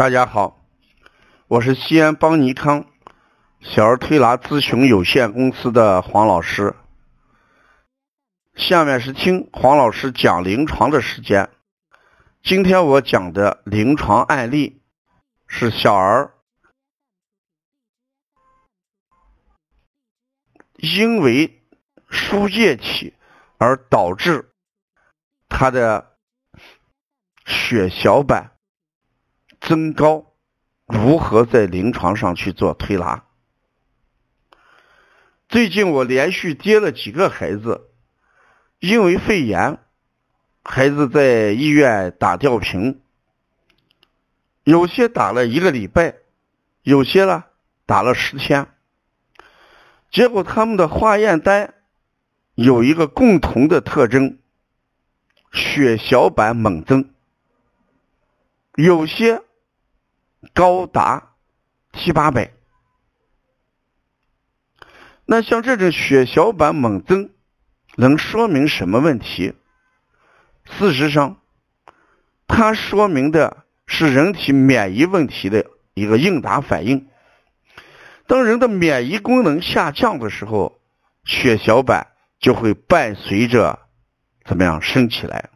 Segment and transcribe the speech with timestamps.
[0.00, 0.58] 大家好，
[1.46, 2.86] 我是西安邦尼康
[3.60, 6.74] 小儿推拿咨询有限公司的黄老师。
[8.54, 11.50] 下面是听黄老师讲临床的时间。
[12.42, 14.80] 今天我讲的临床案例
[15.46, 16.32] 是小儿
[20.76, 21.62] 因为
[22.08, 23.12] 输液体
[23.58, 24.50] 而导致
[25.50, 26.16] 他的
[27.44, 28.56] 血小板。
[29.60, 30.32] 增高
[30.86, 33.24] 如何在临床上去做推拿？
[35.48, 37.90] 最近我连续接了几个孩子，
[38.78, 39.78] 因为肺炎，
[40.64, 43.00] 孩子在医院打吊瓶，
[44.64, 46.16] 有些打了一个礼拜，
[46.82, 47.44] 有些呢
[47.84, 48.68] 打了十天，
[50.10, 51.74] 结果他们的化验单
[52.54, 54.38] 有一个共同的特征：
[55.52, 57.10] 血小板猛增，
[58.74, 59.42] 有些。
[60.54, 61.34] 高达
[61.92, 62.50] 七八百，
[65.26, 67.30] 那像这种血小板猛增，
[67.96, 69.54] 能说明什么问题？
[70.64, 71.40] 事实上，
[72.46, 77.08] 它说明的是人体免疫问题的一个应答反应。
[78.26, 80.80] 当人的免疫功能下降的时候，
[81.24, 82.08] 血小板
[82.38, 83.80] 就会伴随着
[84.44, 85.50] 怎么样升起来？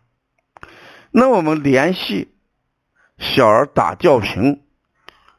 [1.11, 2.37] 那我们联系
[3.19, 4.61] 小儿打吊瓶。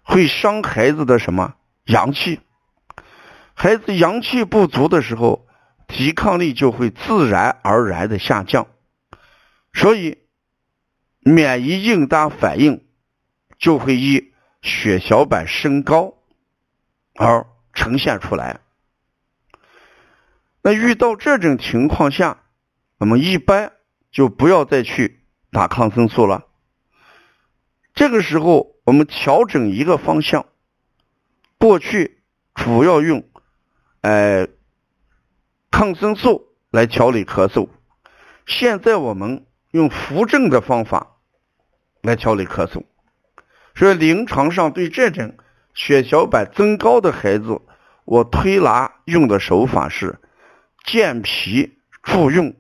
[0.06, 2.40] 会伤孩子的什么阳气？
[3.56, 5.48] 孩子阳气不足的时候，
[5.88, 8.68] 抵抗力就会自然而然的下降，
[9.74, 10.20] 所以
[11.20, 12.86] 免疫应答反应
[13.58, 16.14] 就会以血小板升高
[17.16, 18.60] 而呈现出来。
[20.62, 22.44] 那遇到这种情况下，
[23.00, 23.72] 我们一般
[24.12, 26.46] 就不要再去打抗生素了。
[27.96, 28.76] 这个时候。
[28.86, 30.46] 我们调整一个方向，
[31.58, 32.22] 过去
[32.54, 33.28] 主要用，
[34.02, 34.48] 呃，
[35.72, 37.68] 抗生素来调理咳嗽，
[38.46, 41.18] 现在我们用扶正的方法
[42.04, 42.84] 来调理咳嗽。
[43.74, 45.36] 所以临床上对这种
[45.74, 47.60] 血小板增高的孩子，
[48.04, 50.20] 我推拿用的手法是
[50.86, 52.56] 健脾助用、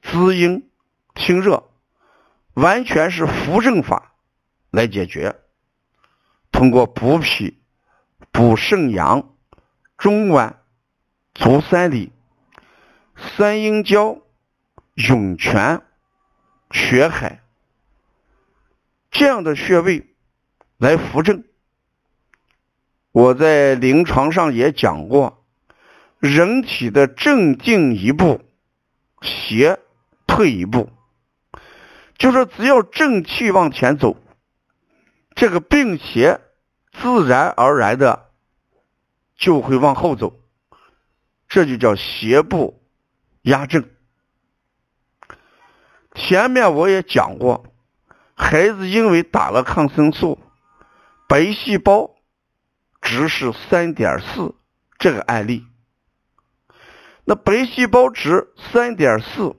[0.00, 0.70] 滋阴
[1.14, 1.68] 清热，
[2.54, 4.07] 完全是扶正法
[4.78, 5.34] 来解决。
[6.52, 7.58] 通过补脾、
[8.30, 9.34] 补肾阳、
[9.96, 10.54] 中脘、
[11.34, 12.12] 足三里、
[13.16, 14.18] 三阴交、
[14.94, 15.82] 涌泉、
[16.70, 17.42] 血海
[19.10, 20.14] 这样的穴位
[20.76, 21.42] 来扶正。
[23.10, 25.44] 我在临床上也讲过，
[26.20, 28.40] 人体的正进一步，
[29.22, 29.80] 邪
[30.24, 30.88] 退一步，
[32.16, 34.16] 就说只要正气往前走，
[35.38, 36.40] 这个病邪。
[37.00, 38.30] 自然而然的
[39.36, 40.40] 就会往后走，
[41.48, 42.82] 这就叫邪不
[43.42, 43.88] 压正。
[46.12, 47.72] 前面我也讲过，
[48.34, 50.40] 孩子因为打了抗生素，
[51.28, 52.16] 白细胞
[53.00, 54.56] 值是三点四
[54.98, 55.64] 这个案例。
[57.24, 59.54] 那白细胞值三点四，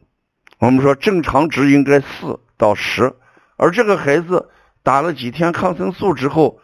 [0.57, 3.16] 我们说正常值应该四到十，
[3.56, 4.50] 而这个孩子
[4.90, 6.60] 打了几天抗生素之后。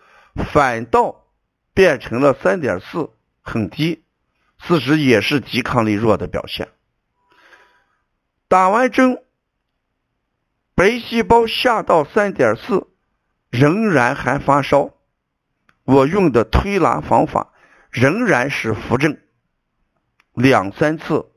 [0.51, 1.27] 反倒
[1.73, 3.09] 变成了三点四，
[3.41, 4.03] 很低，
[4.57, 6.67] 事实也是抵抗力弱的表现。
[8.49, 9.23] 打完针，
[10.75, 12.89] 白细胞下到三点四，
[13.49, 14.89] 仍然还发烧。
[15.85, 17.53] 我用的推拿方法
[17.89, 19.17] 仍然是扶正，
[20.33, 21.31] 两三次，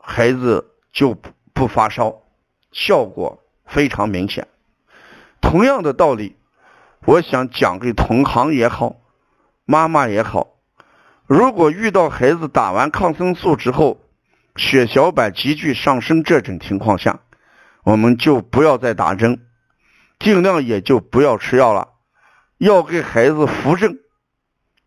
[0.00, 2.22] 孩子就不不发烧，
[2.70, 4.46] 效果非常明显。
[5.46, 6.36] 同样的道理。
[7.04, 8.96] 我想讲给同行也好，
[9.64, 10.56] 妈妈也好，
[11.26, 14.00] 如果遇到孩子打完抗生素之后，
[14.56, 17.20] 血小板急剧上升这种情况下，
[17.84, 19.46] 我们就不要再打针，
[20.18, 21.90] 尽量也就不要吃药了，
[22.58, 24.00] 要给孩子扶正，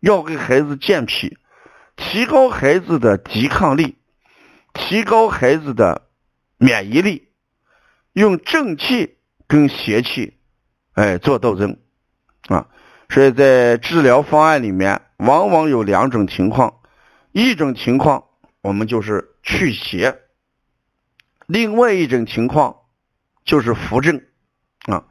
[0.00, 1.38] 要给孩子健脾，
[1.96, 3.96] 提高孩子的抵抗力，
[4.74, 6.02] 提高孩子的
[6.58, 7.30] 免疫力，
[8.12, 9.16] 用正气
[9.46, 10.36] 跟邪气，
[10.94, 11.76] 哎，做斗争。
[12.48, 12.66] 啊，
[13.08, 16.80] 所以在治疗方案里面，往往有两种情况，
[17.32, 18.24] 一种情况
[18.62, 20.18] 我们就是去邪，
[21.46, 22.76] 另外一种情况
[23.44, 24.22] 就是扶正
[24.86, 25.04] 啊。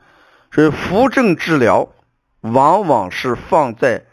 [0.51, 1.93] 所以扶正治疗
[2.41, 4.05] 往往是放在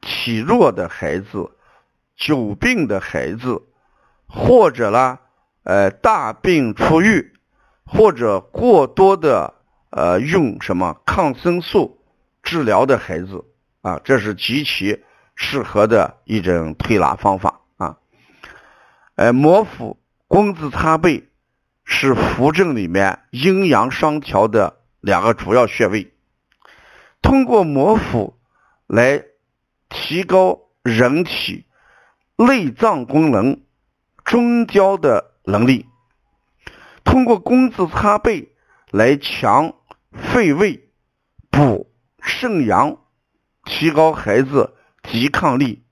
[0.00, 1.52] 体弱的孩子、
[2.16, 3.62] 久病的孩子，
[4.26, 5.18] 或者呢，
[5.62, 7.32] 呃，大病初愈，
[7.86, 9.53] 或者过多的
[9.94, 12.00] 呃用什么抗生素。
[12.42, 13.42] 治疗的孩子
[13.80, 15.02] 啊，这是极其
[15.34, 17.96] 适合的一种推拿方法啊。
[19.14, 19.98] 呃，摩腹、
[20.28, 21.30] 工字擦背
[21.86, 26.12] 是扶正里面阴阳双调的两个主要穴位，
[27.22, 28.38] 通过摩腹
[28.86, 29.24] 来
[29.88, 31.64] 提高人体
[32.36, 33.62] 内脏功能、
[34.22, 35.86] 中焦的能力，
[37.04, 38.52] 通过工字擦背
[38.90, 39.72] 来强
[40.14, 40.88] 肺胃、
[41.50, 41.90] 补。
[42.26, 42.96] 肾阳，
[43.64, 44.72] 提高孩子
[45.02, 45.84] 抵抗力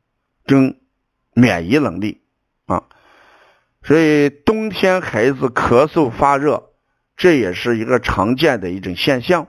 [0.46, 0.80] 跟
[1.34, 2.22] 免疫能力
[2.64, 2.84] 啊，
[3.82, 6.70] 所以冬天孩子咳嗽发热，
[7.19, 9.46] 这也是一个常见的一种现象。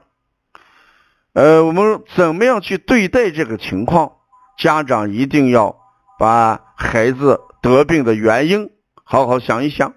[1.31, 4.17] 呃，我们怎么样去对待这个情况？
[4.57, 5.77] 家长一定要
[6.19, 8.71] 把孩子得病的原因
[9.05, 9.93] 好好想一想。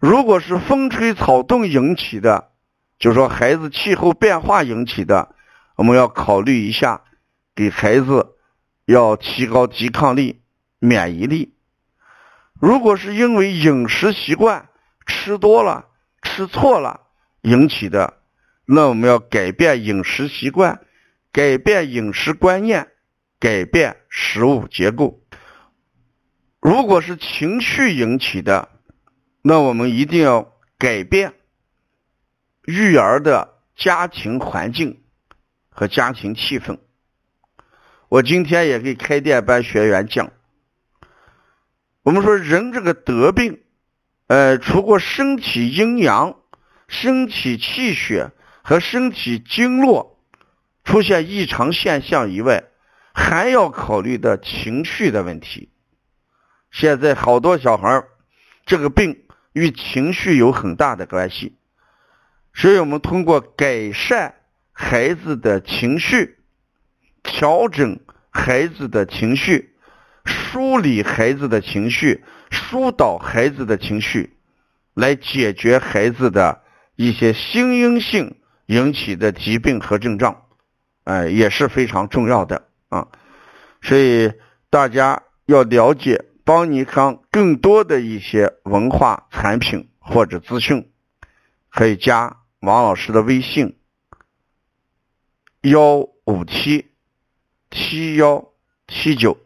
[0.00, 2.50] 如果是风吹草动引起的，
[2.98, 5.34] 就说孩子气候变化引起的。
[5.76, 7.02] 我们要考虑一下，
[7.54, 8.36] 给孩子
[8.86, 10.42] 要提高抵抗力、
[10.78, 11.54] 免疫力。
[12.60, 14.68] 如果是因为饮食习惯
[15.04, 15.86] 吃多了、
[16.22, 17.00] 吃错了
[17.42, 18.14] 引起的，
[18.64, 20.80] 那我们要改变饮食习惯，
[21.32, 22.88] 改变饮食观念，
[23.40, 25.20] 改变食物结构。
[26.60, 28.68] 如果是情绪引起的，
[29.42, 31.34] 那我们一定要改变
[32.66, 35.00] 育儿的家庭环境。
[35.76, 36.78] 和家庭气氛，
[38.08, 40.30] 我今天也给开店班学员讲，
[42.04, 43.60] 我们说人这个得病，
[44.28, 46.36] 呃，除过身体阴阳、
[46.86, 48.30] 身体气血
[48.62, 50.16] 和身体经络
[50.84, 52.62] 出现异常现象以外，
[53.12, 55.72] 还要考虑的情绪的问题。
[56.70, 58.04] 现在好多小孩
[58.64, 61.56] 这个病与情绪有很大的关系，
[62.54, 64.34] 所以我们通过改善。
[64.76, 66.36] 孩子的情绪，
[67.22, 69.76] 调整孩子的情绪，
[70.24, 74.36] 梳理孩子的情绪，疏导孩子的情绪，
[74.92, 76.62] 来解决孩子的
[76.96, 78.36] 一些心因性
[78.66, 80.42] 引起的疾病和症状，
[81.04, 83.06] 哎，也是非常重要的啊。
[83.80, 84.32] 所以
[84.70, 90.90] 大家要了解邦尼康更多的一些文化产品或者资讯，
[91.70, 93.78] 可以加王老师的微信。
[95.62, 96.90] 幺五七
[97.70, 98.52] 七幺
[98.86, 99.38] 七九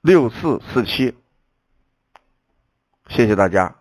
[0.00, 1.14] 六四四七，
[3.08, 3.79] 谢谢大家。